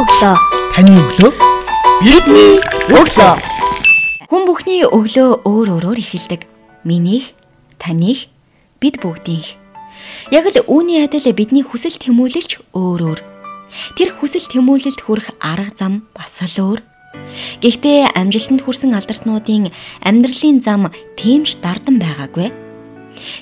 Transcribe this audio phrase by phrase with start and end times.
[0.00, 0.36] өглөө.
[0.72, 1.32] Таны өглөө
[2.02, 2.56] Бидний
[2.88, 3.32] өглөө.
[4.26, 6.48] Хүн бүхний өглөө өөр өөрөөр эхэлдэг.
[6.88, 7.36] Минийх,
[7.76, 8.26] таних,
[8.80, 9.54] бид бүгдийнх.
[10.32, 13.20] Яг л үүний адил бидний хүсэл тэмүүлэлч өөр өөр.
[13.94, 16.80] Тэр хүсэл тэмүүлэлд хүрэх арга зам бас л өөр.
[17.60, 19.70] Гэхдээ амжилтанд хүрсэн алдартнуудын
[20.00, 20.88] амьдралын зам
[21.20, 22.48] тэмж дардан байгаагүй.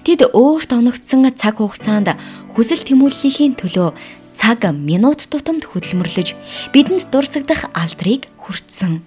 [0.05, 2.19] Тэд өөрт оногдсон цаг хугацаанд
[2.53, 3.95] хүсэл тэмүүллийн төлөө
[4.41, 6.33] цаг минут тутамд хөдөлмөрлөж
[6.73, 9.05] бидэнд дурсагдах алдрыг хүртсэн.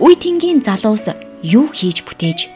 [0.00, 1.12] Үе тэнгийн залуус
[1.44, 2.48] юу хийж бүтээж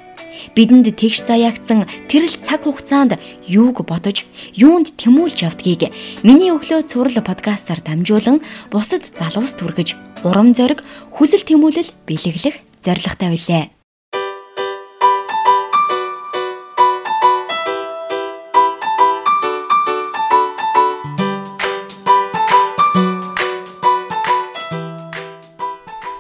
[0.56, 4.24] бидэнд тэгш заяагцсан тэрл цаг хугацаанд юуг бодож
[4.56, 5.92] юунд тэмүүлж явдгийг
[6.24, 8.40] миний өглөө цуврал подкастаар дамжуулан
[8.72, 10.80] бусад залуус түргэж урам зориг
[11.12, 13.75] хүсэл тэмүүлэл бэлэглэх зорилготой билээ.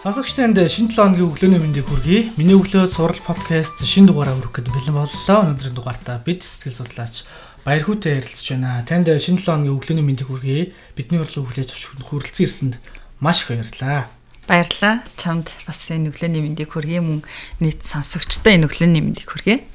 [0.06, 2.30] Сонсогчтанд шинэ 7 өдрийн өглөөний мэндийг хүргэе.
[2.38, 5.38] Миний өглөө сурал подкаст шинэ дугаараа хүргэх гээд бэлэн боллоо.
[5.42, 7.26] Өнөөдрийн дугаартаа бид сэтгэл судлаач
[7.66, 8.86] Баярхүүтэй ярилцж байна.
[8.86, 10.70] Танд шинэ 7 өглөөний мэндийг хүргэе.
[10.94, 12.74] Бидний урилгыг хүлээж авч хүрэлцэн ирсэнд
[13.18, 14.06] маш их баярлалаа.
[14.46, 15.02] Баярлалаа.
[15.18, 17.26] Чамд бас энэ өглөөний мэндийг хүргэе мөн
[17.58, 19.66] нийт сонсогчтой энэ өглөөний мэндийг хүргэе.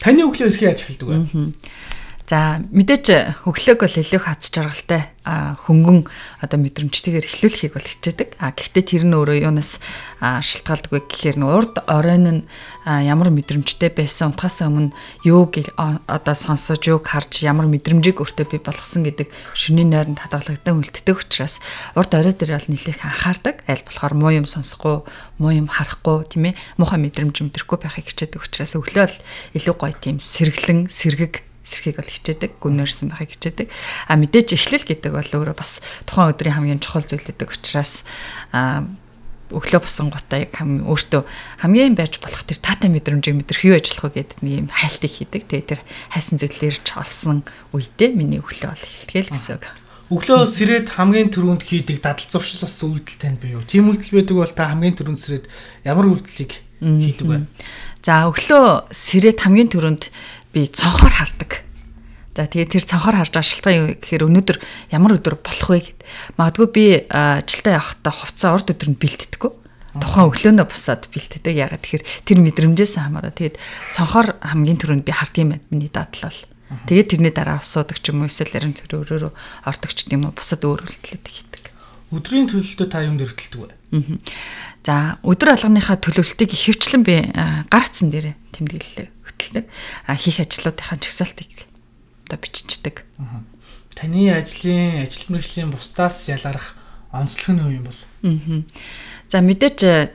[0.00, 1.52] Таны өглөө хэрхэн яаж эхэлдэг вэ?
[2.24, 6.08] За мэдээж хөглөөг бол илүү хац жаргалтай хөнгөн
[6.40, 8.40] одоо мэдрэмжтэйгээр эхлүүлэхийг бол хичээдэг.
[8.40, 9.76] А гэхдээ тэр нь өөрөө юунаас
[10.24, 12.40] шалтгаалдаг вэ гэхээр нь урд оройн нь
[12.88, 19.04] ямар мэдрэмжтэй байсан унтахаас өмнө юуг одоо сонсож юуг харж ямар мэдрэмжийг өөртөө бий болгосон
[19.04, 21.60] гэдэг шөнийн найранд хадгалагдан үлддэг учраас
[21.92, 23.68] урд орой дээр бол нэлээх анхаардаг.
[23.68, 25.04] Аль болохоор муу юм сонсохгүй,
[25.40, 29.20] муу юм харахгүй тийм ээ муухай мэдрэмж мэдрэхгүй байхыг хичээдэг учраас өглөө л
[29.60, 33.66] илүү гоё тийм сэргэлэн сэргэг эсрэхийг бол хичээдэг, гүнээрсэн байхыг хичээдэг.
[34.06, 38.04] А мэдээж эхлэл гэдэг бол өөрөө бас тухайн өдрийн хамгийн чухал зүйл гэдэг учраас
[38.52, 38.84] а
[39.52, 41.22] өглөө босон гутаа яг хам өөртөө
[41.62, 45.42] хамгийн байж болох тэр таатай мэдрэмжийг мэдэрх юу ажиллах вэ гэдэг нэг юм хайлтыг хийдэг.
[45.46, 45.80] Тэгээ тэр
[46.10, 47.44] хайсан зүйлээр ч олсон
[47.76, 49.64] үедээ миний өглөө бол эхэлтгэл гэсэн үг.
[50.12, 53.64] Өглөө сэрээд хамгийн түрүүнд хийдэг дадал зуршил бас үйлдэл танд бий юу?
[53.64, 55.46] Тийм үйлдэл байдаг бол та хамгийн түрүүнд сэрээд
[55.84, 56.52] ямар үйлдэлийг
[56.84, 57.38] хийдэг вэ?
[58.04, 60.12] За өглөө сэрээд хамгийн түрүүнд
[60.54, 61.66] би цонхоор хардаг.
[62.34, 64.58] За тэгээд тэр цонхоор харж байгаа шалтгаан юу гэхээр өнөөдөр
[64.94, 66.00] ямар өдөр болох вэ гэд.
[66.38, 69.50] Магадгүй би ажилдаа явахдаа хувцас урд өдөр нь бэлддэггүй.
[70.02, 71.54] Тухайн өглөөнөө бусаад бэлддэг.
[71.54, 73.58] Ягаад тэгэхээр тэр мэдрэмжээс хамаараа тэгээд
[73.94, 75.66] цонхоор хамгийн түрүүнд би хардсан байна.
[75.70, 76.40] Миний дадал бол.
[76.90, 79.32] Тэгээд тэрний дараа асуудаг ч юм уу эсвэл ярин зүрх өөрөөрөө
[79.70, 81.64] ордог ч юм уу бусад өөр үйлдэлүүд хийдэг.
[82.10, 84.18] Өдрийн төлөлтөд та юунд өртөлдөг вэ?
[84.82, 87.30] За өдөр алганыхаа төлөвлөлтийг ихэвчлэн би
[87.70, 89.08] гарцсан дээрээ тэмдэглэлээ
[89.44, 89.68] хөтэлдэг.
[90.08, 91.68] А хийх ажлуудынхаа чагсаалтыг
[92.24, 93.04] одоо биччихдэг.
[93.92, 96.74] Таны ажлын ажил мэргэжлийн бусдаас ялгарх
[97.12, 98.00] онцлог нь юу юм бол?
[99.28, 100.10] За мэдээж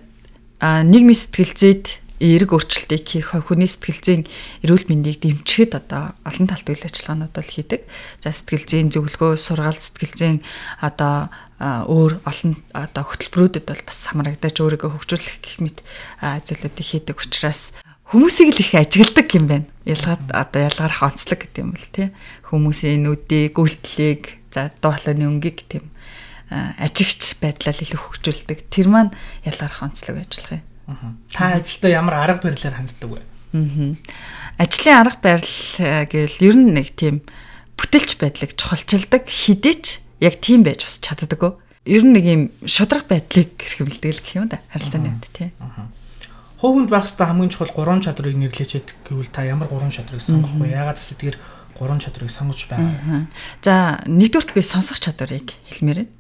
[0.60, 1.86] нийгмийн сэтгэл зүйд
[2.20, 4.24] эерэг өөрчлөлтийг хийх хүний сэтгэл зүйн
[4.68, 7.88] эрүүл мэндийг дэмжихэд одоо олон талт үйл ажиллагаанууд л хийдэг.
[8.20, 10.38] За сэтгэл зүйн зөвлөгөө, сургаал сэтгэл зүйн
[10.84, 11.32] одоо
[11.64, 15.80] өөр олон одоо хөтөлбөрүүдэд бол бас хамрагдаж өөрийгөө хөгжүүлэх гэх мэт
[16.20, 19.68] зүйлүүдийг хийдэг учраас хүмүүсийг л их ажигладаг юм байна.
[19.86, 22.10] Ялгаад одоо ялгарх онцлог гэдэг юм бол тий.
[22.50, 25.86] Хүмүүсийн нүдийг, үйлдэлийг, за дуулааны өнгийг тийм
[26.50, 28.66] ажигч байдлаар илүү хөгжүүлдэг.
[28.74, 29.14] Тэр маань
[29.46, 30.66] ялгарх онцлог ажиллах юм.
[31.30, 33.22] Та ажилдаа ямар арга барилаар ханддаг вэ?
[33.54, 33.94] Аа.
[34.58, 37.22] Ажлын арга барил гэвэл ер нь нэг тийм
[37.78, 41.54] бүтэлч байдлыг чухалчилдаг хідээч яг тийм байж бас чаддаггүй.
[41.86, 44.58] Ер нь нэг юм шудраг байдлыг хэрхэмлдэг л гэх юм да.
[44.74, 45.54] Харилцааны хувьд тий.
[46.60, 50.60] Хувьд байх хэвээр хамгийн чухал гурван чадрыг нэрлэж хэд гэвэл та ямар гурван чадрыг сонгох
[50.60, 50.76] вэ?
[50.76, 51.38] Ягаад гэвэл тэдгээр
[51.80, 53.32] гурван чадрыг сонгож байгаа.
[53.64, 56.12] За нэгдүгürt би сонсох чадварыг хэлмээр байна.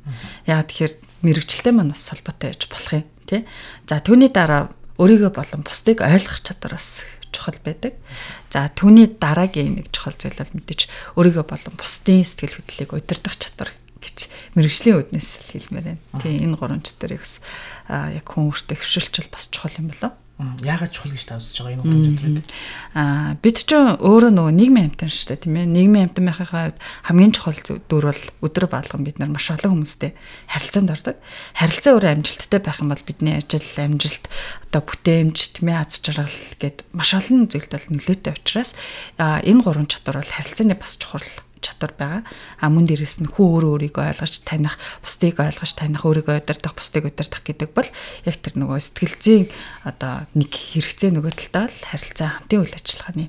[0.47, 0.93] Ягаад тэгэхээр
[1.27, 3.43] мэрэгчлээ маань бас холбоотой байж болох юм тий.
[3.83, 7.03] За түүний дараа өөрийгөө болон бусдыг ойлгох чадвар бас
[7.35, 7.99] чухал байдаг.
[8.47, 10.87] За түүний дараагийн нэг чухал зүйл бол мэдээж
[11.19, 16.23] өөрийгөө болон бусдын сэтгэл хөдлөлийг удирдах чадвар гэж мэрэгжлийн үднээс хэлмээр байна.
[16.23, 17.43] Тийм энэ гурван чадрыг бас
[17.91, 22.15] яг хүн өөртөө хөвшилчл бас чухал юм болоо яагаад чухал гэж та үзэж байгаа энэ
[22.15, 22.47] чадрыг?
[22.95, 25.67] Аа бид ч өөрөө нөгөө нийгмийн амтан шүү дээ тийм ээ.
[25.67, 26.71] Нийгмийн амтан байхаа
[27.03, 30.15] хамгийн чухал дүр бол өдөр болгон бид нар маш олон хүмүүстэй
[30.47, 31.19] харилцаанд ордог.
[31.59, 34.25] Харилцаа өөрөө амжилттай байх юм бол бидний ажил, амжилт,
[34.71, 38.79] одоо бүтээмж, тийм ээ, аз жаргал гэд маш олон зүйлд бол нөлөөтэй учраас
[39.19, 41.27] энэ гурван чадвар бол харилцааны бас чухал
[41.61, 42.21] чадвар байгаа.
[42.59, 47.05] А мөн дээрэс нь хүү өөрөө өөрийгөө ойлгож таних, бусдыг ойлгож таних, өөрийгөө удирдах, бусдыг
[47.07, 47.89] удирдах гэдэг бол
[48.25, 49.45] яг тэр нөгөө сэтгэл зүйн
[49.83, 53.25] одоо нэг хэрэгцээ нөгөө талдаа л харилцаа хамтын үйл ажиллагааны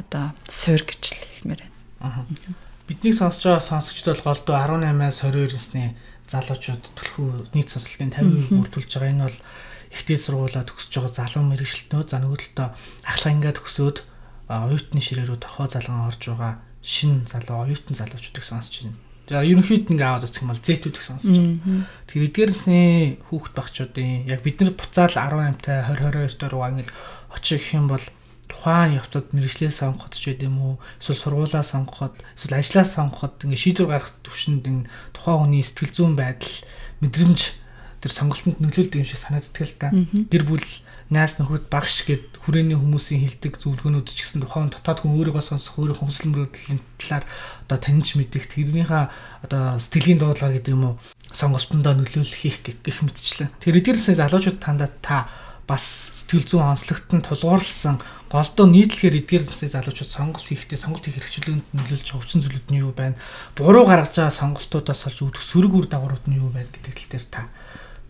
[0.00, 1.02] одоо суурь гэж
[1.44, 2.56] хэлмээр байна.
[2.84, 5.84] Биднийг сонсож байгаа сонсогчд бол голдуу 18-аас 22 насны
[6.28, 9.12] залуучууд түлхүү нийт сонсолтын 50% бүрдүүлж байгаа.
[9.12, 9.38] Энэ бол
[9.94, 12.68] ихтэй сургуулаа төгсөж байгаа залуу мэрэгчлэтнүүд за нөгөө талдаа
[13.08, 13.98] ахлагингаа төгсөөд
[14.48, 16.52] оюутны ширээ рүү тохоо залган орж байгаа
[16.84, 19.00] шин залуу оюутан залуучуудыг сонсож байна.
[19.24, 21.88] За ерөнхийд ингээ аваад үзэх юм бол зэтүүдийг сонсож байгаа.
[22.04, 26.92] Тэр эдгээрсний хүүхэд багчуудын яг бид нар буцаал 18-тай 20 22 доор ингээ
[27.32, 28.04] очих юм бол
[28.52, 33.88] тухайн явцад мэрэгчлээ сонгоход ч гэдэм үү эсвэл сургуулаа сонгоход эсвэл ажлаа сонгоход ингээ шийдвэр
[33.88, 36.54] гаргах төвшөнд энэ тухайн хүний сэтгэл зүйн байдал
[37.00, 37.40] мэдрэмж
[38.04, 39.88] тэр сонголтод нөлөөлдөг юм шиг санагддаг л та.
[40.28, 40.60] Гэр бүл
[41.12, 45.76] найс нөхөд багш гэд хүрээний хүмүүсийн хилдэг зөвлөгөөнүүд ч гэсэн тухайн дотоод хүн өөрийгөө сонсох
[45.80, 47.24] өөрийнхөө хүсэл мөрөөдлийн талаар
[47.68, 49.04] одоо таньж мэдэх тэрнийхээ
[49.44, 50.94] одоо сэтгэлийн дуудлага гэдэг юм уу
[51.32, 53.52] сонголтондоо нөлөөлөх хийх гэх мэтчлэн.
[53.60, 55.28] Тэр эдгээрсээ залуучууд тандаа та
[55.68, 55.84] бас
[56.24, 57.96] сэтгэл зүйн онцлогтод тулгуурласан
[58.28, 63.16] голдоо нийтлэхээр эдгээрсээ залуучууд сонголт хийхдээ сонголт хийх хэрэгчлээнд нөлөөлж хүчин зүйлүүд нь юу байна?
[63.56, 67.26] Буруу гаргаж байгаа сонголтуудаас олж үүдэх сөрөг үр дагаврууд нь юу байна гэдэг тал дээр
[67.32, 67.42] та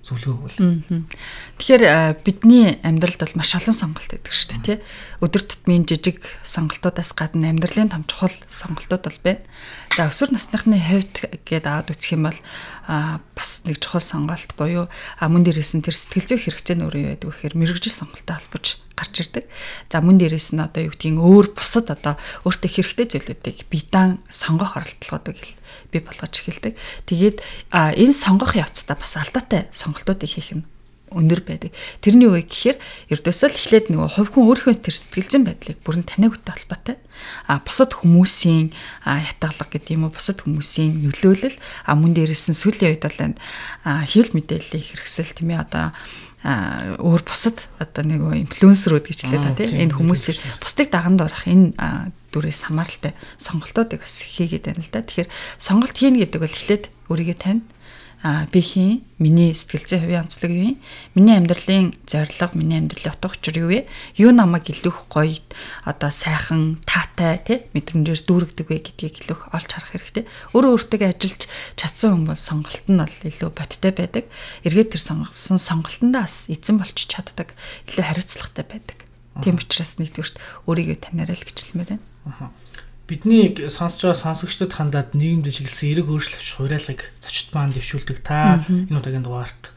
[0.04, 1.08] зөвлөгөө өгвөл.
[1.56, 1.84] Тэгэхээр
[2.20, 4.78] бидний амьдралд бол маш олон сонголт байдаг шүү дээ, тий.
[5.24, 9.42] Өдөр тутмын жижиг сонголтуудаас гадна амьдралын том чухал сонголтууд бол байна.
[9.96, 12.38] За өсвөр насныхны хувьд гээд аваад үсэх юм бол
[13.32, 14.92] бас нэг чухал сонголт буюу
[15.24, 19.14] мөн дээрээс нь тэр сэтгэл зүй хэрэгцээ нь өөрөө байдаг гэхээр мэрэгжил сонголттой холбож гарч
[19.26, 19.44] ирдэг.
[19.90, 22.14] За мөн дээрээс нь одоо юу гэдгийг өөр бусад одоо
[22.46, 25.38] өөртөө хэрэгтэй зүйлүүдийг биедан сонгох оролдлогоодыг
[25.90, 26.78] бий болгож эхэлдэг.
[27.10, 27.42] Тэгээд
[27.74, 30.64] энэ сонгох явцдаа бас алдаатай сонголтуудыг хийх нь
[31.14, 31.70] өндөр байдаг.
[32.02, 32.78] Тэрний үе гэхээр
[33.14, 36.96] ердөөсөө л эхлээд нөгөө хувь хүн өөрийнхөө тэр сэтгэлжин байдлыг бүрэн таниагтай холбоотой.
[37.46, 38.74] А бусад хүмүүсийн
[39.06, 41.56] ятгалаг гэдэг юм уу бусад хүмүүсийн нөлөөлөл
[41.86, 43.38] а мөн дээрээс нь сүүлийн үед бол энэ
[43.86, 45.94] хэвлэл мэдээллийн хэрэгсэл тийм ээ одоо
[46.44, 51.72] өөр бусад одоо нэг инфлюенсерүүд гэж хэлээ та тийм энэ хүмүүсийг бусдыг даганд орох энэ
[52.36, 55.00] дүрээс хамааралтай сонголтуудыг бас хийгээд байна л да.
[55.00, 57.62] Тэгэхээр сонголт хийнэ гэдэг бол эхлээд өөрийгөө тань
[58.24, 60.80] би хийн миний сэтгэл зүйн хувийн онцлог юу вэ?
[61.12, 63.84] Миний амьдралын зорилго, миний амьдралын утга учир юу вэ?
[64.16, 65.36] Юу намайг илүүх гоё
[65.84, 70.24] одоо сайхан, таатай тий мэдрэмжээр дүүргдэг вэ гэдгийг илүүх олж харах хэрэгтэй.
[70.56, 71.42] Өөрөө өөртөө ажиллаж
[71.76, 74.24] чадсан хүн бол сонголт нь бол илүү бодтой байдаг.
[74.64, 77.52] Эргээд тэр сонгосон сонголтондоо бас эзэн болчих чаддаг,
[77.92, 78.98] илүү хариуцлагатай байдаг.
[79.44, 82.04] Тийм учраас нэгдүгürt өөрийгөө танаарай л гिचлмээр байна.
[82.24, 82.63] Аа
[83.08, 88.18] бидний сонсож байгаа сонсогчдод хандаад нийгэмд чиглэсэн эрэг өөрчлөлт хураалгыг зочд маань дэвшүүлдэг.
[88.24, 89.72] Та энэ удаагийн дугаарт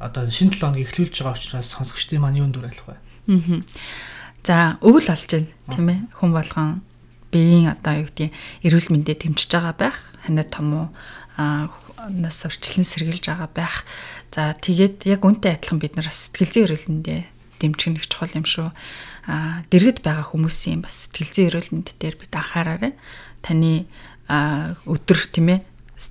[0.00, 2.96] одоо шинэ 7 хоног эхлүүлж байгаа учраас сонсогчдын маань юунд дүрэлэх вэ?
[2.96, 3.62] Аа.
[4.42, 6.00] За, өвөл олж байна, тийм ээ.
[6.16, 6.82] Хүн болгон
[7.30, 8.32] биеийн одоо юу гэдгийг
[8.66, 9.98] эрүүл мэндэд тэмцэж байгаа байх.
[10.26, 10.86] Ханаа том уу
[12.08, 13.86] нас орчлон сэргийлж байгаа байх.
[14.34, 17.14] За, тэгээд яг үнтэй адилхан бид нар сэтгэл зүйн эрүүл мэндэ
[17.62, 18.74] дэмжих нэг чухал юм шүү
[19.26, 22.92] дэргэд байгаа хүмүүсийн бас сэтгэл зүйн эрүүл мэнд дээр бид анхаараарай.
[23.42, 23.86] Таны
[24.28, 25.60] өдөр тийм ээ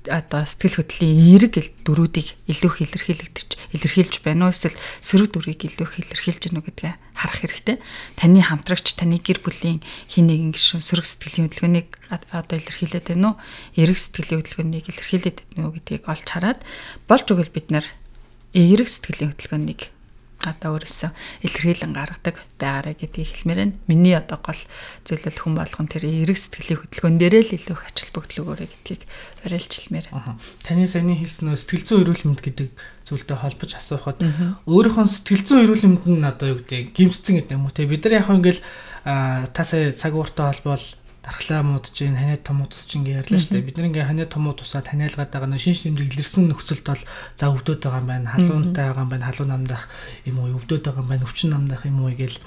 [0.08, 1.54] одоо сэтгэл хөдлөлийн эерэг
[1.84, 7.78] дөрүүдийг илүү илэрхийлэгдэж илэрхийлж байна уу эсвэл сөрөг дүрийг илүү илэрхийлж гэнэ гэдгээ харах хэрэгтэй.
[8.16, 13.40] Таны хамтрагч, таны гэр бүлийн хин нэгэн гишүүн сөрөг сэтгэлийн хөдөлгөөнийг одоо илэрхийлээд байна уу?
[13.76, 16.60] Эерэг сэтгэлийн хөдөлгөөнийг илэрхийлээд байна уу гэдгийг олж хараад
[17.12, 17.86] болж өгөл бид нар
[18.56, 19.92] эерэг сэтгэлийн хөдөлгөөнийг
[20.48, 21.12] одоо өөрөөсөө
[21.46, 23.76] илэрхийлэн гаргадаг байгаарэ гэдгийг хэлмээр байна.
[23.86, 24.62] Миний одоо гол
[25.06, 29.02] зөвлөл хүн болгон тэр эерэг сэтгэлийн хөдөлгөөн дээрээ л илүү их ачаал бүгдлэг өрөө гэдгийг
[29.46, 30.08] барилжилмээр.
[30.66, 32.68] Таны саяны хэлсэн сэтгэл зүйн эрүүл мэнд гэдэг
[33.06, 34.20] зүйлтэй холбож асуухад
[34.66, 38.06] өөрийнхөө сэтгэл зүйн эрүүл мэнд нь одоо юу гэдэг гимцсэн гэдэг юм уу те бид
[38.08, 38.62] нар яг ингээл
[39.04, 40.86] та сая цаг ууртай холбоол
[41.22, 43.68] дархлаа муудж гин ханиад томууд ус чинь ярьлаа шүү дээ.
[43.70, 47.04] Бид нэг ингээ ханиад томууд усаа таниалгаад байгаа нөө шинж тэмдэг илэрсэн нөхцөлд бол
[47.38, 48.34] за өвдөд байгаа юм байна.
[48.34, 49.28] Халуунтай байгаа юм байна.
[49.30, 49.84] Халуун намдах
[50.26, 51.28] юм уу өвдөд байгаа юм байна.
[51.30, 52.38] Өвчин намдах юм уу гэл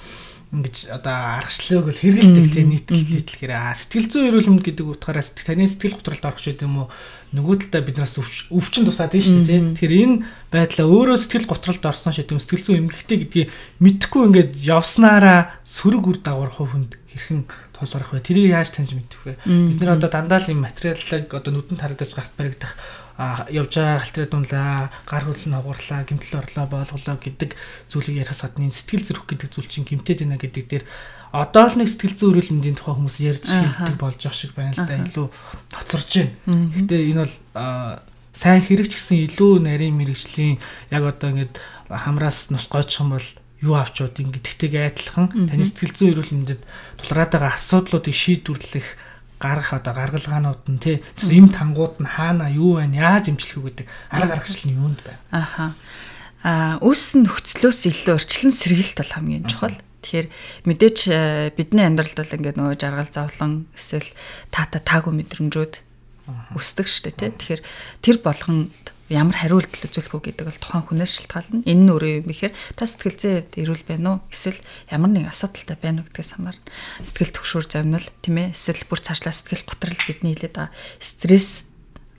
[0.53, 5.65] ингэж одоо аргачлалыг бол хэрэгэлдэг те нийтлэл нийтлэхээр сэтгэл зүйн эрүүл мэнд гэдэг утгаараа таны
[5.65, 6.87] сэтгэл готролд орох шиг юм уу
[7.33, 8.15] нөгөө талдаа биднээс
[8.53, 10.15] өвчин тусаад тийм шүү дээ тэгэхээр энэ
[10.53, 13.49] байдлаа өөрөө сэтгэл готролд орсон шийдэм сэтгэл зүйн эмгэгтэй гэдгийг
[13.81, 17.41] мэдхгүй ингээд явснараа сөрөг үр дагавар хувьд хэрхэн
[17.75, 18.23] тулгарх вэ?
[18.23, 19.33] Тэрийг яаж таньж мэдэх вэ?
[19.43, 22.73] Бид нэр одоо дандаа л юм материалыг одоо нүдэнд харагдаж гарт баригдах
[23.15, 27.55] явж байгаа халтраа дунлаа, гар хөлн хугарлаа, гимтэл орлоо, боолголоо гэдэг
[27.87, 30.83] зүйлийг ярихаас гадна сэтгэл зүрх гэдэг зүйл чинь гимтээд байна гэдэг дээр
[31.31, 34.75] одоо л нэг сэтгэл зүйн эрүүл мэндийн тухай хүмүүс ярьж хэлдэг болж байгаа шиг байна
[34.75, 34.99] л да.
[34.99, 35.27] Илүү
[35.71, 36.31] тоцорж байна.
[36.75, 37.35] Гэтэ энэ бол
[38.35, 40.59] сайн хэрэгч гэсэн илүү нарийн мэрэгжлийн
[40.91, 41.55] яг одоо ингээд
[41.87, 43.27] хамраас нус гойчих юм бол
[43.65, 46.61] юу авчууд ингэ тэгтэйг айдлах таны сэтгэл зүйн эрүүл мэндэд
[47.01, 48.87] тулгараад байгаа асуудлуудыг шийдвэрлэх
[49.41, 51.03] гарах одоо гаргалгаанууд нь тий.
[51.29, 55.19] Эм тангууд нь хаана юу байна яаж имжлэх үү гэдэг арга гаргачл нь юунд байна?
[55.33, 55.65] Аха.
[56.45, 59.75] А өс нөхцлөөс илүү орчлон сэргийлт бол хамгийн чухал.
[60.05, 60.27] Тэгэхээр
[60.69, 64.05] мэдээч э, бидний амьдралд бол ингээд нөгөө жаргал завлан эсвэл
[64.53, 65.73] таата таагүй мэдрэмжүүд
[66.53, 67.33] өсдөг штэ тий.
[67.33, 67.61] Тэгэхээр
[68.05, 71.61] тэр болгонд ямар хариулт үзүүлэх үү гэдэг бол тухайн хүнээс шалтгаална.
[71.61, 74.19] Энэ нь өөрөө юм бэхээр та сэтгэл зүйн хувьд эрүүл байна уу?
[74.33, 74.59] Эсвэл
[74.89, 76.65] ямар нэг асуудалтай байна уу гэдгээс хамаарна.
[77.05, 78.57] Сэтгэл төвшөр зовнил тийм ээ.
[78.57, 81.69] Эсвэл бүр цаашлаа сэтгэл готрол бидний хэлээд байгаа стресс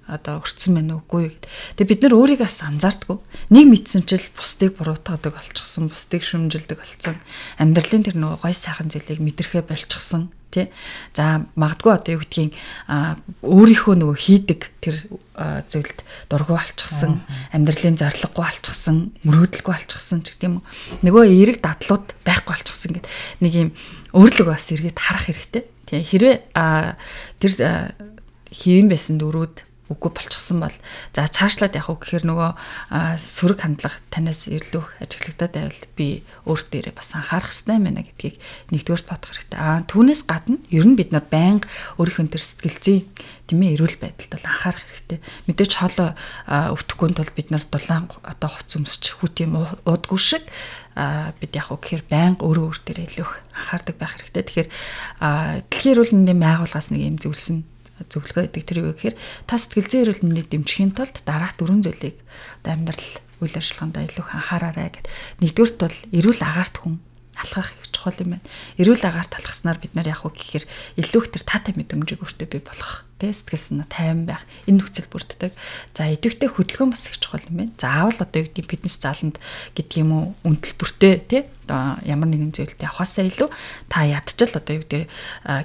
[0.06, 1.34] одоо өрцсөн байна уугүй.
[1.74, 3.18] Тэгээ бид нар өөрийгөө бас анзаардгүй.
[3.50, 7.18] Нэг мэдсэмчил бусдыг буруутгадаг болчихсон, бусдыг шүмжилдэг болсон.
[7.58, 10.70] Амьдралын тэр нөгөө гой сайхан зүйлийг мэдрэхэ болчихсон тий.
[11.12, 12.54] За магадгүй одоо юу гэдгийг
[13.42, 14.96] өөрийнхөө нөгөө хийдэг тэр
[15.36, 15.98] зүйлд
[16.30, 17.20] дургу алчсан,
[17.52, 20.64] амьдралын зориггүй алчсан, мөрөөдөлгүй алчсан ч гэдэм үү.
[21.04, 23.06] Нөгөө эерэг дадлууд байхгүй алчсан гэд
[23.42, 23.70] нэг юм
[24.14, 25.62] өөрлөг бас эргээд харах хэрэгтэй.
[25.90, 26.00] Тий.
[26.00, 26.36] Хэрвээ
[27.42, 27.52] тэр
[28.48, 30.76] хийвэн байсан дөрүүд үгүй болчихсон бол
[31.14, 32.50] за цаашлаад явах уу гэхээр нөгөө
[33.22, 36.08] сөрөг хандлага танаас илүү ажиглагдаад байвал би
[36.42, 38.36] өөртөө бас анхаарах хэрэгтэй байна гэдгийг
[38.74, 39.58] нэгдүгээр бодох хэрэгтэй.
[39.62, 41.70] Аа түүнээс гадна ер нь бид нар байнга
[42.02, 42.98] өөрийнхөө төр сэтгэл зүй
[43.46, 45.18] тийм ээ эрүүл байдалд бол анхаарах хэрэгтэй.
[45.46, 46.10] Мэдээч хоолой
[46.50, 49.54] өвтөхгүй тул бид нар дулаан одоо хувц өмсч хүүт юм
[49.86, 50.44] уудгүй шиг
[51.38, 54.42] бид яг уу гэхээр байнга өөрөө өөртөө илүү их анхаардаг байх хэрэгтэй.
[54.42, 54.68] Тэгэхээр
[55.70, 59.16] дэлхийн эрүүл мэндийн байгууллагаас нэг юм зөвлөсөн зөвлөгөө өгдөг тэр юу гэхээр
[59.48, 62.16] та сэтгэл зүйн эрүүл мэндэд дэмжихийн тулд дараах дөрвөн зүйлийг
[62.60, 65.06] одоо амьдрал үйл ажиллагаанд илүү их анхаараарай гэд.
[65.44, 66.96] Нэгдүгürt бол эрүүл агаарт хүн
[67.36, 68.48] алхах их чухал юм байна.
[68.80, 70.64] Эрүүл агаарт алхаснаар бид нар яг уу гэхээр
[70.96, 73.04] илүү их тэр таатай мэдрэмжийг өөртөө бий болгох.
[73.20, 74.44] Тэ сэтгэл санаа тайван байх.
[74.64, 75.52] Энэ нөхцөл бүрддэг.
[75.92, 77.76] За идэвхтэй хөдөлгөөн бас их чухал юм байна.
[77.76, 79.36] Заавал одоо юу гэдэг фитнес зааланд
[79.76, 81.38] гэдэг юм уу үндэл бүртээ тэ
[81.68, 83.48] ямар нэгэн зүйлтэй авахасаа илүү
[83.92, 85.04] та ядчил одоо юу гэдэг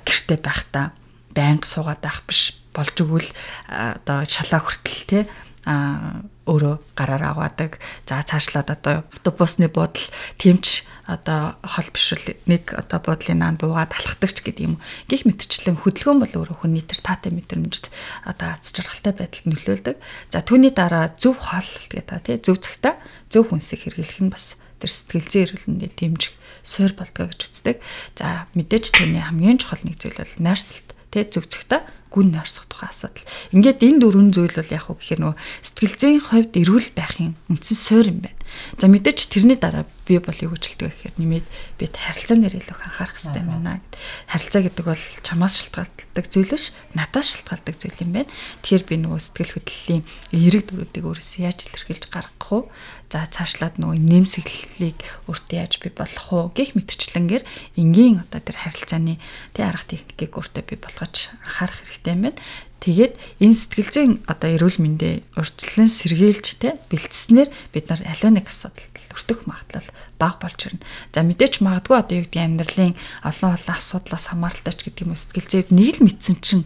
[0.04, 0.92] гэрте байх та
[1.36, 3.30] байнга суугаад байх биш болж өгвөл
[3.68, 5.20] одоо шалаа хүртэл те
[5.66, 7.78] а өөрөө гараар аваадаг.
[8.10, 10.02] За цаашлаад одоо автобусны буудал
[10.42, 14.82] тэмч одоо хол бишрэл нэг одоо буудлын наанд буугаад алхадагч гэдэг юм.
[15.06, 17.94] Гэх мэтчлэн хөдөлгөөн бол өөрөө хүний тэр таатай мэдрэмжид
[18.26, 19.98] одоо аз жаргалтай байдалд нөлөөлдөг.
[20.34, 22.98] За түүний дараа зөв хоол гэдэг тий зөв цагта
[23.30, 26.34] зөв хүнсийг хэрэглэх нь бас тэр сэтгэл зүйн эрүүлэндээ дэмжих
[26.66, 27.78] суурь болдгоо гэж үздэг.
[28.18, 33.24] За мэдээж түүний хамгийн чухал нэг зүйл бол найрсалт тэ зөвцөгтэй гүн нойрсох тухай асуудал.
[33.56, 37.78] Ингээд энэ дөрвөн зүйл бол яг уу гэхээр нөгөө сэтгэл зүйн хувьд эрүүл байхын үндсэн
[37.80, 38.41] суурь юм байна.
[38.80, 41.46] За мэдээч тэрний дараа би бол юу гэж хэлдэг вэ гэхээр нэмээд
[41.80, 43.96] би харилцаан дээр илүү анхаарах хэрэгтэй байна гэд.
[44.28, 46.66] Харилцаа гэдэг бол чамаас шалтгаалдаг зүйл биш,
[46.98, 48.30] надаас шалтгаалдаг зүйл юм байна.
[48.66, 50.04] Тэгэхээр би нөгөө сэтгэл хөдлөлийн
[50.36, 52.64] эерэг дүрүүдийг өөрөөсөө яаж илэрхийлж гаргах уу?
[53.12, 57.44] За цаашлаад нөгөө нэмсэглэлийг өөртөө яаж би болох уу гэх мэтчлэнгээр
[57.76, 59.20] энгийн одоо тэр харилцааны
[59.52, 62.40] тэ арга техникийг өөртөө би болгож анхаарах хэрэгтэй юм байна.
[62.82, 68.50] Тэгээд энэ сэтгэл зүйн одоо эрүүл мэндэ урьдчилан сэргийлж те бэлдснээр бид нар аливаа нэг
[68.50, 69.86] асуудалд өртөх магадлал
[70.18, 70.82] бага болж ирнэ.
[71.14, 75.50] За мэдээч магадгүй одоо юу гэдгийг амьдралын олон олон асуудлаас хамааралтай ч гэдэг юм сэтгэл
[75.50, 76.66] зүйд нэг л мэдсэн чинь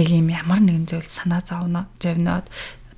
[0.00, 2.48] нэг юм ямар нэгэн зүйл санаа зовно, зовноод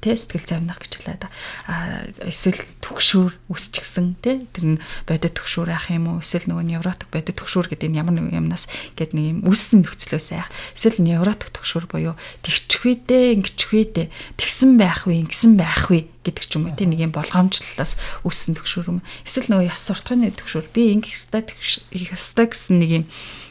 [0.02, 1.22] тий сэтгэл завнах гэж хэлээд
[1.70, 6.18] а эсвэл төгшүүр үсчихсэн тий тэр нь бодит төгшүүр ах юм уу?
[6.18, 8.66] Эсвэл нөгөө невротик бодит төгшүүр гэдэг нь ямар нэг юмнаас
[8.98, 14.74] гээд нэг юм үссэн нөхцлөөс айх эсвэл невротик төгшүүр буюу тэгчих үедээ ингэчих үедээ тэгсэн
[14.74, 18.90] байх вэ ингэсэн байх вэ гэдэг ч юм уу тий нэг юм болгоомжлолоос үссэн төгшүүр
[18.90, 19.02] юм.
[19.26, 20.70] Эсвэл нөгөө ёс суртахууны төгшүүр.
[20.70, 21.46] Би ингэх ёстой
[21.94, 23.04] их ёстой гэсэн нэг юм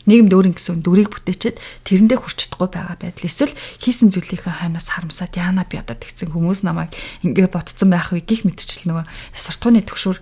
[0.10, 5.34] нийгэмд өөрийн гэсэн дүрийг бүтээчээд тэрэндээ хүрч чадахгүй байгаа байдал эсвэл хийсэн зүйлийнхээ хойноос харамсаад
[5.38, 9.06] яана би одоо тэгсэн хүмүүс намайг ингээ ботцсон байх вэ гих мэдчил нөгөө
[9.36, 10.18] суртууны төгшөр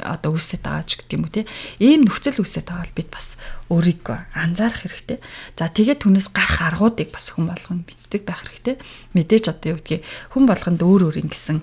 [0.00, 1.44] одоо үсэт байгаа ч гэдэг юм уу те
[1.76, 3.36] ийм нөхцөл үсэт байгаа бол бид бас
[3.68, 5.18] өөрийгөө анзаарах хэрэгтэй.
[5.52, 8.80] За тэгээд түнээс гарах аргуудыг бас хүн болгоно мэддэг байх хэрэгтэй.
[9.12, 11.60] Мэдээж одоо юу гэдгийг хүн болгонд өөр өөр ингэсэн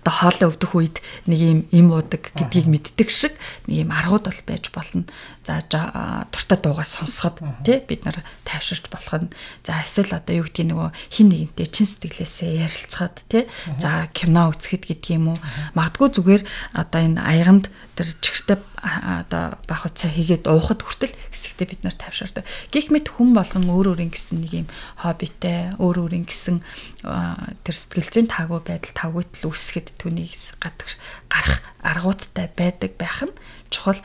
[0.00, 3.34] одоо хоолой өвдөх үед нэг юм им уудаг гэдгийг мэддэг шиг
[3.68, 5.04] нэг юм аргууд бол байж болно.
[5.44, 9.32] За туртаа дуугаа сонсоход тий бид нар тайвширч болох нь.
[9.64, 13.44] За эсвэл одоо юу гэдгийг нөгөө хин нэгэнтэй чин сэтгэлээсээ ярилцахад тий
[13.78, 14.88] за кино үзэхэд
[15.32, 15.38] уу.
[15.76, 21.82] Магадгүй зүгээр одоо энэ аяганд тэр чихртэй одоо бах уцаа хийгээд уухад хүртэл хэсэгтээ бид
[21.82, 22.44] нар тавшаардаг.
[22.68, 24.68] Гэх мэт хүн болгон өөр өөрийн гэсэн нэг юм
[25.00, 26.60] хоббитэй, өөр өөрийн гэсэн
[27.64, 31.00] тэр сэтгэлзэн таагүй байдал тавгүйтэл үсгэд түүнийг гадагш
[31.32, 33.34] гарах аргуудтай байдаг байх нь
[33.68, 34.00] чухал.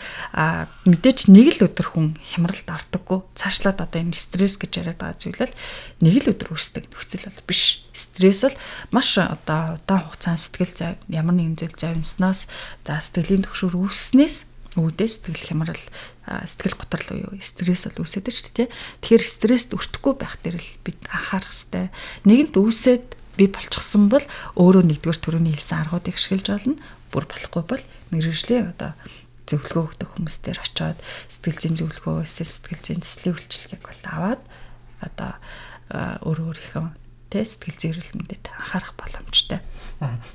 [0.83, 5.41] Мэдээч нэг л өдөр хүн хямралд ортоггүй цаашлаад одоо энэ стресс гэж яриад байгаа зүйл
[5.47, 5.55] л
[6.03, 7.87] нэг л өдөр үүсдэг нөхцөл бол биш.
[7.95, 8.57] Стресс бол
[8.91, 12.51] маш одоо удаан хугацаанд сэтгэл зав ямар нэгэн зүйл завинснаас
[12.83, 14.37] за сэтгэлийн төвшөр үүснээс
[14.77, 15.83] үүдээ сэтгэл хямрал
[16.27, 18.69] сэтгэл готрол уу стресс бол үүсэдэг шүү дээ
[19.01, 21.89] тэгэхээр стресст өртөхгүй байх дээр л бид анхаарах хэрэгтэй.
[22.29, 23.05] Нэгэнт үүсээд
[23.39, 24.25] би болчихсон бол
[24.59, 26.75] өөрөө нэгдүгээр төрөний хэлсэн аргуудыг ашиглаж болно
[27.11, 28.93] бүр болохгүй бол мэрэгжлийн одоо
[29.49, 34.41] зөвлөгөө өгдөг хүмүүстээр очиод сэтгэл зүйн зөвлөгөө эсвэл сэтгэл зүйн цэцлийн үйлчилгээг бол аваад
[35.01, 35.31] одоо
[35.89, 36.85] өөр өөрийнхөө
[37.33, 39.59] тэ сэтгэл зүйн эрүүл мэндэд анхаарах боломжтой.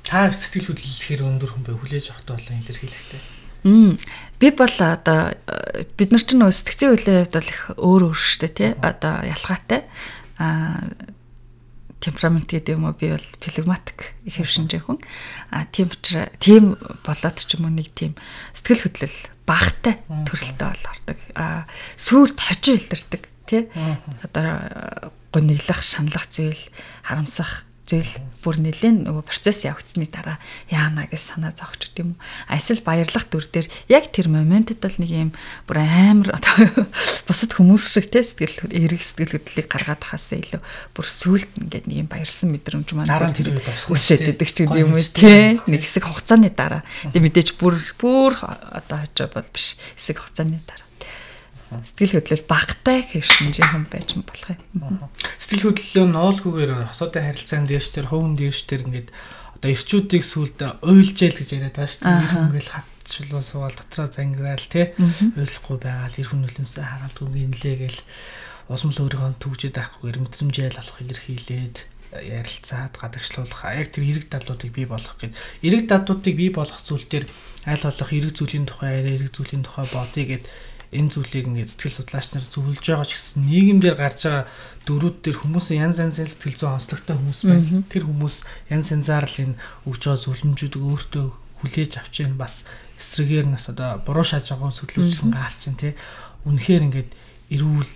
[0.03, 3.21] Та сэтгэл хөдлөлөхээр өндөр хүн бай хүлээж авахтай болон илэрхийлэхтэй.
[3.65, 3.97] Мм
[4.39, 5.33] би бол одоо
[5.97, 9.87] бид нар ч нөө сэтгцийн хөлөө хувьд бол их өөр өөр штэ тий одоо ялгаатай
[10.37, 10.85] а
[12.05, 12.93] темперамент гэдэг юм уу?
[12.93, 15.01] Би бол флегматик их хөвшинжээ хүн.
[15.49, 18.13] А тийм учраас тийм болоод ч юм уу нэг тийм
[18.53, 19.17] сэтгэл хөдлөл
[19.49, 19.97] багтай
[20.29, 21.17] төрөлтэй бол ордог.
[21.33, 21.65] А
[21.97, 23.69] сүулт хожим илэрдэг тий?
[24.21, 26.61] Одоо гониглах шаналх зүйл
[27.03, 30.41] харамсах зээл бүр нэлээд нөгөө процесс явагдсны дараа
[30.73, 32.21] яана гэж санаа зовч гэдэг юм уу.
[32.49, 35.31] Эсвэл баярлах дүр дээр яг тэр моментод л нэг юм
[35.69, 36.85] бүр амар одоо
[37.29, 40.61] бусад хүмүүс шиг те сэтгэл эрэг сэтгэл хөдлөлийг гаргаад хасаа илүү
[40.97, 44.65] бүр сүулт ингээд нэг юм баярсан мэдрэмж маань дараа нь тэр үед өсөд идэг ч
[44.65, 45.57] гэдэг юм уу те.
[45.69, 46.81] нэг хэсэг хугацааны дараа.
[47.13, 49.77] Тэг мэдээж бүр бүр одоо хажуу бол биш.
[49.93, 50.84] Хэсэг хугацааны дараа
[51.71, 55.09] сэтгэл хөдлөл багтай хэвшинжийн хүн байж болох юм.
[55.41, 59.09] Сэтгэл хөдлөлөө ноолгүйгээр хосоотой харилцаанд дээрш тэр хувийн дээрш тэр ингээд
[59.57, 62.53] одоо ирчүүдийг сүулт уйлжээл гэж яриад байгаа шүү дээ.
[62.53, 67.99] Гэл хатчлуу суувал дотроо зангираал тий ойлгохгүй байгаал ир хүн нөлөөсөө хараалдгүй гинлээ гэл
[68.69, 71.77] усмал өөрийнхөө төвжээд авахгүйгээр мэдрэмжээл алах илэрхийлээд
[72.13, 75.35] ярилцаад гадагшлуулах яг тэр эрэг дадлуудыг бий болгох гэд.
[75.61, 77.25] Эрэг дадлуудыг бий болгох зүйл дээр
[77.65, 80.43] аль болох эрэг зүйлийн тухай яриа эрэг зүйлийн тухай бодъё гэд
[80.91, 84.45] энэ зүйлийг ингээд сэтгэл судлаач нар зөвлөж байгаа ч гэсэн нийгэмдэр гарч байгаа
[84.85, 87.81] дөрүүд дээр хүмүүсийн янз янзын сэтгэл зүйн онцлогтой хүмүүс байна.
[87.89, 88.35] Тэр хүмүүс
[88.69, 91.25] янз янзаар л энэ өгж байгаа зөвлөмжүүдийг өөртөө
[91.65, 92.69] хүлээж авч чинь бас
[93.01, 95.93] эсрэгээр нас одоо буруу шааж байгаа сөдлөөчсөн гарч чинь тий.
[96.45, 97.09] Үнэхээр ингээд
[97.55, 97.91] эрүүл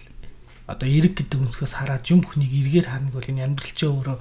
[0.70, 4.18] одоо эрэг гэдэг өнцгөөс хараад юм бүхнийг эргээр харна бол энэ амьдралчаа өөрөө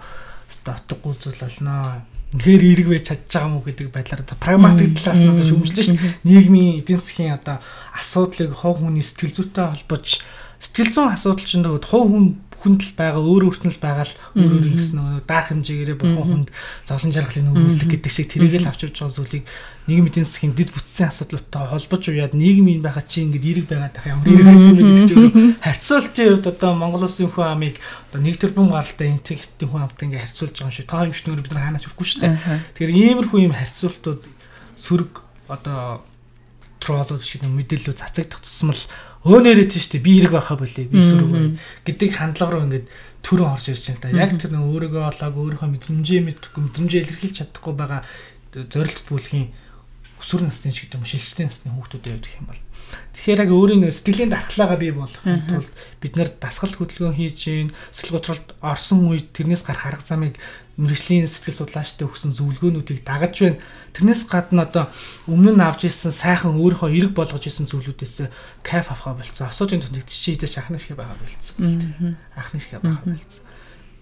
[0.48, 2.04] статггүй зүйл болно
[2.36, 5.96] үнэхээр эрг байж чадж байгаа мó гэдэг байдлаар одоо прагматик талаас нь одоо шүмжлэн шүү
[5.96, 6.20] дээ.
[6.28, 7.56] Нийгмийн эдийн засгийн одоо
[7.96, 10.06] асуудлыг хов хүний сэтгэл зүйтэй холбож
[10.60, 12.26] сэтгэл зүйн асуудал чинь нөгөө хов хүн
[12.58, 16.48] хүндэл байгаа өөр өөртнөл байгаа л өөр өөр гэсэн нөгөө даах хэмжээгээрээ бурхан хүнд
[16.84, 19.44] зовлон жаргалын өгүүлдэг гэдэг шиг тэрийг л авч явж байгаа зүйлийг
[19.88, 24.06] нийгмийн эдийн засгийн дэд бүтцийн асуудлуудтай холбож уяад нийгмийн байгаа чи ингэдэг эрэг байгаад тах
[24.10, 27.76] ямар эрэг гэдэг юм гэдэг чинь харьцуултын хувьд одоо Монгол улсын хүн амыг
[28.10, 31.26] одоо нэг тэрбум гаралтай интегритийн хүн амтай ингээ харьцуулж байгаа юм шиг тоо юм шиг
[31.30, 32.36] бид нар хаанаач хүрхгүй шүү дээ.
[32.76, 34.22] Тэгэхээр иймэрхүү юм харьцуултууд
[34.76, 35.12] сөрөг
[35.48, 36.04] одоо
[36.78, 38.78] троллууд шиг мэдээлэл цацагдах тусмал
[39.28, 42.86] өөнөрөө тийш дээ би эрэг байхаа болъё би сөрөг гэдэг хандлага руу ингээд
[43.22, 44.16] төрөн орж ирж байна та.
[44.16, 48.00] Яг тэр нэг өөрийгөө олоог өөрийнхөө мэдрэмжээ мэдхгүй мэдрэмжээ илэрхийлж чадахгүй байгаа
[48.72, 49.52] зорилт бүлгийн
[50.18, 52.60] өсвөр насны шиг юм шилжтэй насны хүүхдүүд байдаг юм бол
[53.18, 55.70] Тэгэхээр яг өөрийн сэтгэлийн дархлаагаа бий болгохын тулд
[56.00, 60.38] бид нэр дасгал хөдөлгөөн хийж гин сэтгэл готролд орсон үед тэрнээс гарах арга замыг
[60.78, 63.58] мэрэгжлийн сэтгэл судлаачтай өгсөн зөвлөгөөнүүдийг дагаж байна.
[63.98, 64.86] Тэрнээс гадна одоо
[65.26, 68.30] өмнө нь авч ирсэн сайхан өөрийнхөө эрэг болгож ирсэн зүйлүүдээс
[68.62, 69.50] кайф авахаа болцсон.
[69.50, 72.14] Асуудын төндийг тийшээдэж ахнах шиг байгаа болцсон.
[72.38, 73.42] Ахнах шиг байгаа болцсон.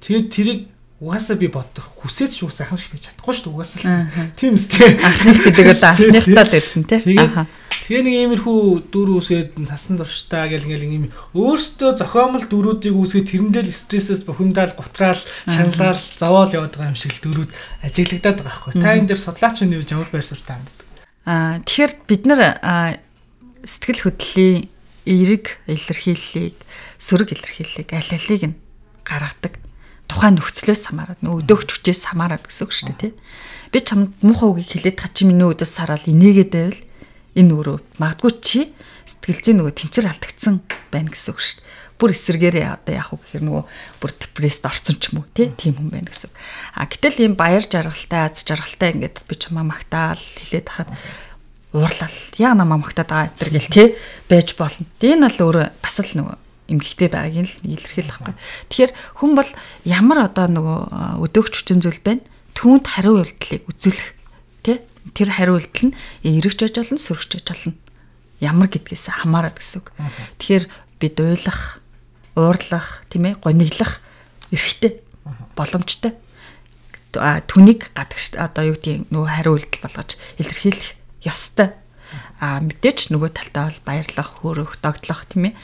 [0.05, 0.61] Тэгээд тэрийг
[1.01, 1.85] угаасаа би боддог.
[2.01, 4.09] Хүсээд шүү сайхан шиг байж чадахгүй шүү угаасаа.
[4.37, 4.97] Тийм үстэй.
[4.97, 6.97] Ахнах гэдэг л ахнахтаа л ирдэн те.
[7.21, 7.45] Аха.
[7.87, 11.07] Тэгээ нэг иймэрхүү дүр үсгээд тасн турштай гэл ингээл ийм
[11.37, 17.15] өөртөө зохиомл дүрүүдийг үсгээд тэрэндээ л стрессээс бухимдаал гутраал шаналал зовоол яваад байгаа юм шиг
[17.15, 17.51] л дүрүүд
[17.87, 18.83] ажиглагдаад байгаа байхгүй.
[18.83, 20.77] Та энэ дээр судлаач нь юу ямар байр суурьтай ханддаг?
[21.31, 22.41] Аа тэгэхээр бид нар
[23.63, 24.67] сэтгэл хөдлөлийн
[25.07, 26.57] эерэг илэрхийллийг
[26.99, 28.59] сөрөг илэрхийллийг аль алиг нь
[29.07, 29.56] гаргадаг
[30.07, 33.13] тухайн нөхцлөөс хамаарат нөгөө өдөөгч хүчээс хамаарат гэсэн үг шүү дээ тий.
[33.75, 36.81] Би чамд муухай үгийг хэлээд та чи миний өдөөс сараал инээгээд байвал
[37.37, 38.61] энэ өөрөө магадгүй чи
[39.05, 40.55] сэтгэл зүй нөгөө тэнцэр алдагдсан
[40.95, 41.67] байна гэсэн үг шүү дээ.
[41.97, 43.65] Бүр эсэргээрээ одоо яах вэ гэхээр нөгөө
[44.01, 46.31] бүр депресд орсон ч юм уу тийм хүн байна гэсэн.
[46.77, 50.93] А гэтэл ийм баяр жаргалтай, аз жаргалтай ингээд би чамаа магтаал хэлээд хахад
[51.73, 53.89] уурлал яа намаа магтаад байгаа энэ гэл тий
[54.29, 54.85] байж болно.
[55.01, 56.37] Энэ бол өөрөө бас л нөгөө
[56.71, 58.37] эмгэгтэй байгааг нь л илэрхийлэх байхгүй.
[58.71, 59.51] Тэгэхээр хүн бол
[59.87, 60.79] ямар одоо нөгөө
[61.23, 62.23] өдөөгч хүчин зүйл байна
[62.57, 64.09] түүнд хариу үйлдэлийг үзүүлэх
[64.65, 64.81] тий
[65.13, 67.77] тэр хариу үйлдэл нь эргэж аж болно сөрөгч аж болно.
[68.41, 69.93] Ямар гэдгээс хамаарат гэсэн үг.
[70.41, 70.65] Тэгэхээр
[71.01, 71.85] бид уйлах,
[72.33, 74.01] уурлах, тийм ээ, гониглах
[74.49, 75.05] эрхтэй
[75.53, 76.17] боломжтой.
[77.13, 80.97] Түүнийг гадагш одоо юу гэдгийг нөгөө хариу үйлдэл болгож илэрхийлэх
[81.29, 81.73] ёстой.
[82.41, 85.55] А мэдээч нөгөө талтаа бол баярлах, хөөрөх, догтлох тийм ээ.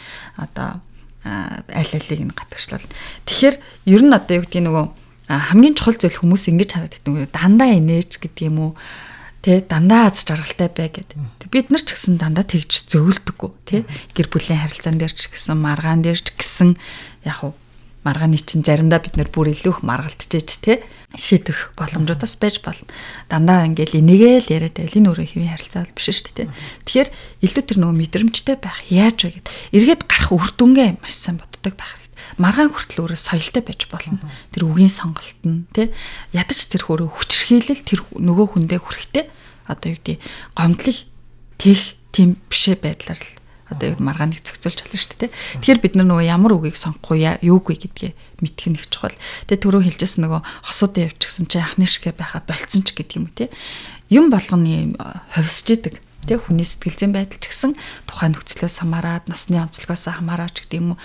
[0.41, 0.81] Одоо
[1.25, 2.87] аль алиг нь гадагшлал.
[3.27, 3.57] Тэгэхээр
[3.87, 4.87] ер нь одоо юу гэдгийг нөгөө
[5.31, 8.73] хамгийн чухал зүйл хүмүүс ингэж хараад байдаг нөгөө дандаа инээж гэдэг юм уу
[9.43, 11.19] Тэ дандаа аз жаргалтай бай гэдэг.
[11.51, 13.83] Бид нар ч гэсэн дандаа тэгж зөвлөдөггүй тий.
[14.15, 16.79] Гэр бүлийн харилцаан дээр ч гэсэн маргаан дээр ч гэсэн
[17.27, 17.51] яг уу
[18.07, 20.79] маргааны чинь заримдаа бид нар бүр илүү их маргалдчихэж тий
[21.17, 22.89] шийдэх боломжуудаас байж болно.
[23.29, 26.49] Дандаа ингээл энийгээ л яриад байл энэ өөрөө хэвийн харилцаа биш шүү дээ.
[26.89, 27.09] Тэгэхээр
[27.45, 31.75] илүү тэр нөгөө мэдрэмжтэй байх яаж вэ гэд эргээд гарах үр дүнгээ маш сайн боддог
[31.77, 32.41] байх хэрэгтэй.
[32.41, 34.19] маргаан хүртэл өөрөө соёлтой байж болно.
[34.57, 35.93] Тэр үгийн сонголт нь тий
[36.33, 39.25] ядаж тэр хөрөө хүчрхийлэл тэр нөгөө хүндээ хүрэхтэй
[39.69, 40.19] одоо юу гэдэг
[40.57, 40.99] гомдлыг
[41.61, 41.81] тех
[42.13, 43.42] тийм бишээ байдлаар л
[43.73, 45.31] одоо маргааныг зохицуулж болно шүү дээ.
[45.65, 48.13] Тэгэхээр бид нар нөгөө ямар үгийг сонгох уу, юугүй гэдгээ
[48.45, 49.17] мэдэх нь их чухал.
[49.49, 53.49] Тэгээ түрүү хэлжсэн нөгөө хосуудаа явчихсан чи анхны шигэ байха болцсон ч гэдэг юм те.
[54.13, 54.95] Юм болгоны
[55.33, 57.75] ховсж идэг тэг хүний сэтгэл зүйн байдал ч гэсэн
[58.07, 60.99] тухайн нөхцлөөс хамаарат насны онцлогоос хамаарат ч гэдэг юм уу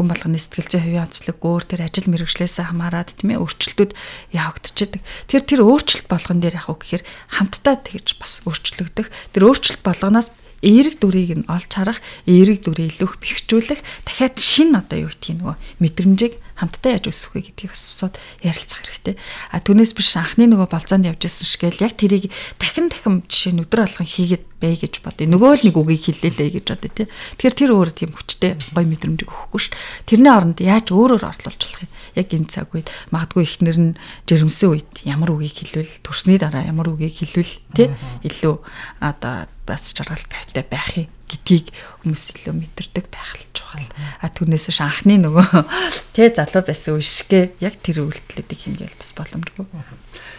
[0.00, 3.92] хүн болгоны сэтгэл зүйн хувийн онцлог өөр тэр ажил мэргэжлээс хамаарат тийм ээ өөрчлөлтүүд
[4.32, 5.02] явагдчихдаг.
[5.28, 9.12] Тэр тэр өөрчлөлт болгон дээр яг уу гэхээр хамтдаа тэгж бас өөрчлөгдөх.
[9.36, 13.80] Тэр өөрчлөлт болгоноос эерэг дүрийг нь олж харах, эерэг дүрийг илүүх бэхжүүлэх.
[14.02, 19.14] Дахиад шин одоо юу гэдгийг нөгөө мэдрэмжийг хамтдаа яаж өсөх вэ гэдгийг асууд ярилцах хэрэгтэй.
[19.54, 23.62] А түүнээс биш анхны нөгөө болцоонд явж исэн шгээл яг тэрийг дахин дахин жишээ нь
[23.62, 25.30] өдөр алган хийгээд бай гэж бодъё.
[25.30, 27.06] Нөгөө л нэг үгийг хэллээлээ гэж бодъё тий.
[27.38, 30.06] Тэгэхээр тэр өөр тийм хүчтэй гой мэдрэмжийг өгөхгүй шүү дээ.
[30.10, 31.90] Тэрний оронд яаж өөрөөр орлуулж болох юм?
[32.18, 36.90] Яг энэ цаг үед магадгүй ихнэр нь жирэмсэн үед ямар үгийг хэлвэл төрсний дараа ямар
[36.90, 37.88] үгийг хэлвэл тий
[38.26, 38.54] илүү
[38.98, 41.70] одоо дац жаргал тавтай байх юм гэдгийг
[42.02, 43.86] хүмүүс илүү мэдэрдэг байх л чухал.
[44.24, 45.46] А түүнээс ш анхны нөгөө
[46.16, 49.66] тэ залуу байсан үешгээ яг тэр үйлдэлүүдийг хийгээл бас боломжгүй.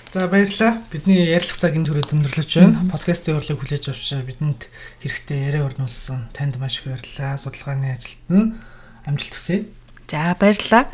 [0.10, 0.82] За баярлалаа.
[0.89, 2.82] Бидний ярилцах цаг энэ төрөд өндөрлөж байна.
[2.89, 4.65] Подкастын урлагийг хүлээж авч бидэнд
[5.06, 7.38] хэрэгтэй яриа өрнүүлсэн танд маш их баярлалаа.
[7.38, 8.58] Судалгааны ажилд нь
[9.06, 9.69] амжилт хүсье.
[10.10, 10.89] За баярлалаа.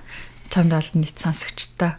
[0.51, 1.95] Чамд олон нийт сонсогчтой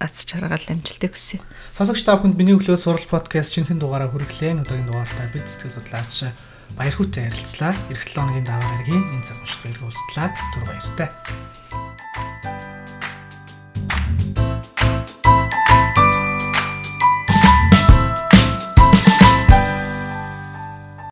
[0.00, 1.40] ац чаргаал амжилтыг хүсье.
[1.72, 4.60] Сонсогч та бүхэнд миний өглөө сурал подкаст шинэхэн дугаараа хүргэлээ.
[4.60, 6.28] Өнөөдрийн дугаартаа бид сэтгэл судлаач
[6.78, 7.72] баяр хүүтэй ярилцлаа.
[7.90, 10.28] Эх 7 хоногийн даваа гарагийн энэ цаг унших уулзлаа.
[10.54, 11.08] Түр баяртай.